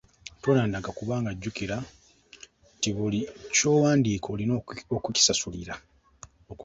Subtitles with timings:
[0.43, 1.77] Tolandagga kubanga jjukira
[2.77, 3.19] nti buli
[3.55, 4.53] ky'owandiika olina
[4.97, 5.73] okukisasulira.